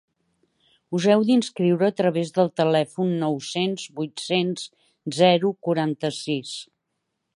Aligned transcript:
Us 0.99 1.03
heu 1.15 1.25
d'inscriure 1.27 1.89
a 1.89 1.93
través 1.99 2.31
del 2.37 2.49
telèfon 2.61 3.11
nou-cents 3.25 3.83
vuit-cents 4.01 4.65
zero 5.19 5.53
quaranta-sis 5.69 6.57